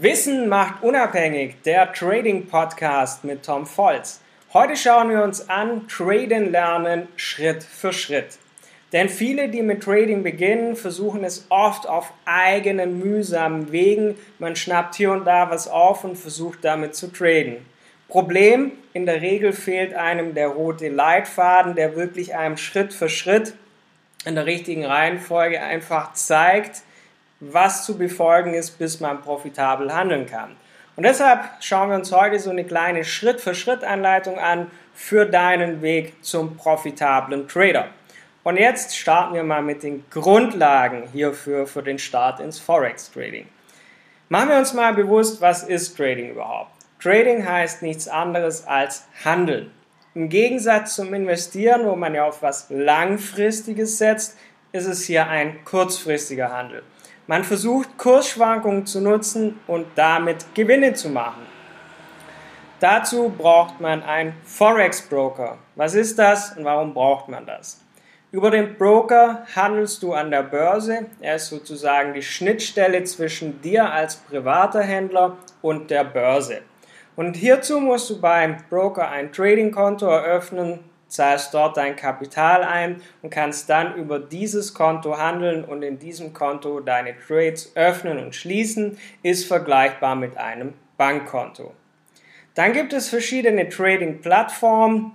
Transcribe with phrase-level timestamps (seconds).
[0.00, 4.20] Wissen macht unabhängig, der Trading Podcast mit Tom Volz.
[4.52, 8.38] Heute schauen wir uns an Traden lernen Schritt für Schritt.
[8.92, 14.14] Denn viele, die mit Trading beginnen, versuchen es oft auf eigenen mühsamen Wegen.
[14.38, 17.56] Man schnappt hier und da was auf und versucht damit zu traden.
[18.06, 23.52] Problem, in der Regel fehlt einem der rote Leitfaden, der wirklich einem Schritt für Schritt
[24.24, 26.82] in der richtigen Reihenfolge einfach zeigt,
[27.40, 30.56] was zu befolgen ist, bis man profitabel handeln kann.
[30.96, 36.56] Und deshalb schauen wir uns heute so eine kleine Schritt-für-Schritt-Anleitung an für deinen Weg zum
[36.56, 37.88] profitablen Trader.
[38.42, 43.46] Und jetzt starten wir mal mit den Grundlagen hierfür für den Start ins Forex Trading.
[44.28, 46.72] Machen wir uns mal bewusst, was ist Trading überhaupt?
[47.00, 49.70] Trading heißt nichts anderes als Handeln.
[50.14, 54.36] Im Gegensatz zum Investieren, wo man ja auf was Langfristiges setzt,
[54.72, 56.82] ist es hier ein kurzfristiger Handel.
[57.28, 61.42] Man versucht Kursschwankungen zu nutzen und damit Gewinne zu machen.
[62.80, 65.58] Dazu braucht man einen Forex Broker.
[65.74, 67.84] Was ist das und warum braucht man das?
[68.32, 71.04] Über den Broker handelst du an der Börse.
[71.20, 76.62] Er ist sozusagen die Schnittstelle zwischen dir als privater Händler und der Börse.
[77.14, 83.30] Und hierzu musst du beim Broker ein Trading-Konto eröffnen, zahlst dort dein Kapital ein und
[83.30, 88.98] kannst dann über dieses Konto handeln und in diesem Konto deine Trades öffnen und schließen,
[89.22, 91.72] ist vergleichbar mit einem Bankkonto.
[92.54, 95.14] Dann gibt es verschiedene Trading-Plattformen.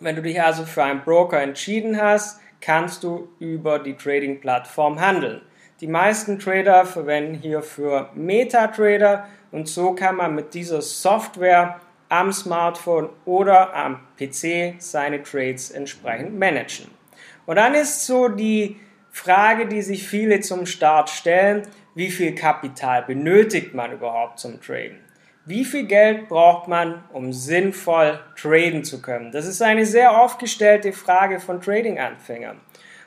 [0.00, 5.42] Wenn du dich also für einen Broker entschieden hast, kannst du über die Trading-Plattform handeln.
[5.80, 13.08] Die meisten Trader verwenden hierfür MetaTrader und so kann man mit dieser Software am Smartphone
[13.24, 16.86] oder am PC seine Trades entsprechend managen.
[17.46, 18.80] Und dann ist so die
[19.10, 21.62] Frage, die sich viele zum Start stellen,
[21.94, 24.98] wie viel Kapital benötigt man überhaupt zum Traden?
[25.46, 29.30] Wie viel Geld braucht man, um sinnvoll traden zu können?
[29.30, 32.60] Das ist eine sehr oft gestellte Frage von Trading-Anfängern.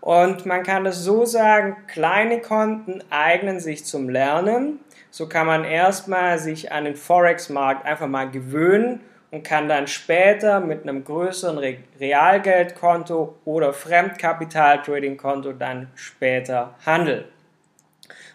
[0.00, 4.80] Und man kann es so sagen, kleine Konten eignen sich zum Lernen.
[5.10, 10.60] So kann man erstmal sich an den Forex-Markt einfach mal gewöhnen und kann dann später
[10.60, 11.58] mit einem größeren
[12.00, 17.24] Realgeldkonto oder Fremdkapital-Trading-Konto dann später handeln.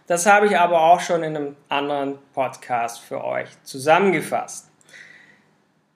[0.07, 4.69] Das habe ich aber auch schon in einem anderen Podcast für euch zusammengefasst.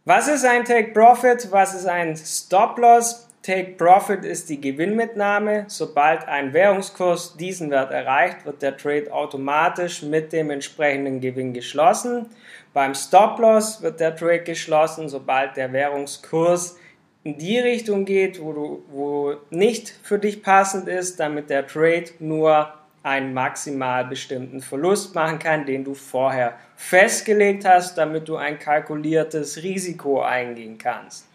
[0.06, 1.52] Was ist ein Take Profit?
[1.52, 3.27] Was ist ein Stop Loss?
[3.48, 5.64] Take Profit ist die Gewinnmitnahme.
[5.70, 12.26] Sobald ein Währungskurs diesen Wert erreicht, wird der Trade automatisch mit dem entsprechenden Gewinn geschlossen.
[12.74, 16.78] Beim Stop Loss wird der Trade geschlossen, sobald der Währungskurs
[17.24, 22.08] in die Richtung geht, wo, du, wo nicht für dich passend ist, damit der Trade
[22.20, 28.60] nur einen maximal bestimmten Verlust machen kann, den du vorher festgelegt hast, damit du ein
[28.60, 31.27] kalkuliertes Risiko eingehen kannst.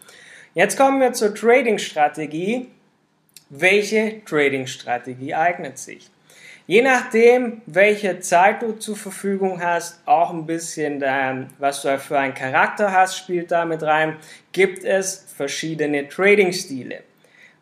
[0.55, 2.67] Jetzt kommen wir zur Trading-Strategie.
[3.49, 6.11] Welche Trading-Strategie eignet sich?
[6.67, 12.19] Je nachdem, welche Zeit du zur Verfügung hast, auch ein bisschen, dein, was du für
[12.19, 14.17] einen Charakter hast, spielt da mit rein,
[14.51, 17.01] gibt es verschiedene Trading-Stile.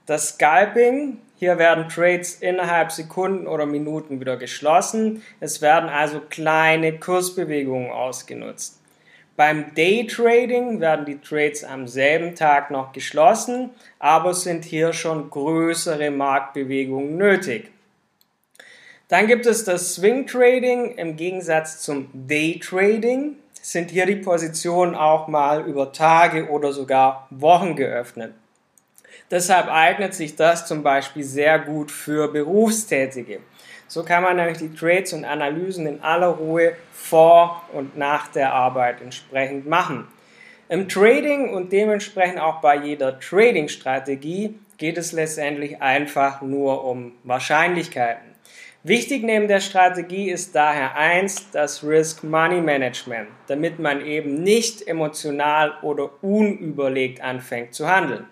[0.05, 5.23] Das Scalping, hier werden Trades innerhalb Sekunden oder Minuten wieder geschlossen.
[5.39, 8.80] Es werden also kleine Kursbewegungen ausgenutzt.
[9.41, 16.11] Beim Daytrading werden die Trades am selben Tag noch geschlossen, aber sind hier schon größere
[16.11, 17.71] Marktbewegungen nötig.
[19.07, 24.93] Dann gibt es das Swing Trading im Gegensatz zum Day Trading sind hier die Positionen
[24.93, 28.35] auch mal über Tage oder sogar Wochen geöffnet.
[29.31, 33.39] Deshalb eignet sich das zum Beispiel sehr gut für Berufstätige.
[33.87, 38.53] So kann man nämlich die Trades und Analysen in aller Ruhe vor und nach der
[38.53, 40.07] Arbeit entsprechend machen.
[40.67, 48.31] Im Trading und dementsprechend auch bei jeder Trading-Strategie geht es letztendlich einfach nur um Wahrscheinlichkeiten.
[48.83, 54.87] Wichtig neben der Strategie ist daher eins, das Risk Money Management, damit man eben nicht
[54.87, 58.25] emotional oder unüberlegt anfängt zu handeln.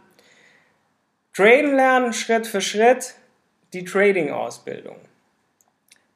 [1.39, 3.13] Traden lernen Schritt für Schritt,
[3.71, 4.97] die Trading-Ausbildung.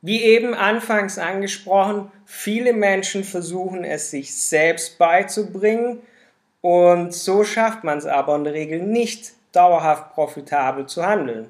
[0.01, 6.01] Wie eben anfangs angesprochen, viele Menschen versuchen es sich selbst beizubringen
[6.59, 11.47] und so schafft man es aber in der Regel nicht, dauerhaft profitabel zu handeln.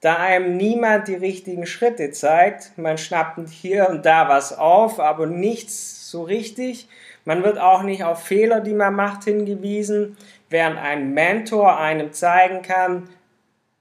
[0.00, 5.26] Da einem niemand die richtigen Schritte zeigt, man schnappt hier und da was auf, aber
[5.26, 6.88] nichts so richtig.
[7.24, 10.16] Man wird auch nicht auf Fehler, die man macht, hingewiesen,
[10.50, 13.08] während ein Mentor einem zeigen kann,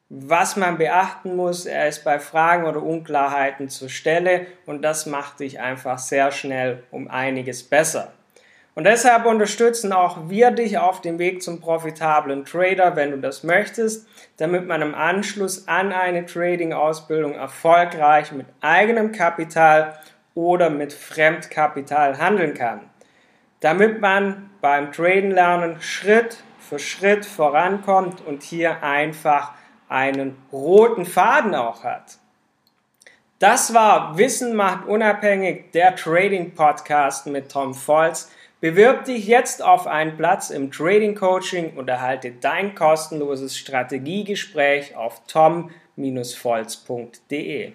[0.09, 1.65] was man beachten muss.
[1.65, 6.83] Er ist bei Fragen oder Unklarheiten zur Stelle und das macht dich einfach sehr schnell
[6.91, 8.13] um einiges besser.
[8.75, 13.43] Und deshalb unterstützen auch wir dich auf dem Weg zum profitablen Trader, wenn du das
[13.43, 19.97] möchtest, damit man im Anschluss an eine Trading-Ausbildung erfolgreich mit eigenem Kapital
[20.33, 22.81] oder mit Fremdkapital handeln kann.
[23.61, 29.53] Damit man beim Traden lernen Schritt für Schritt vorankommt und hier einfach
[29.87, 32.17] einen roten Faden auch hat.
[33.39, 38.31] Das war Wissen macht unabhängig, der Trading Podcast mit Tom Volz.
[38.61, 45.21] Bewirb dich jetzt auf einen Platz im Trading Coaching und erhalte dein kostenloses Strategiegespräch auf
[45.27, 47.73] tom-volz.de.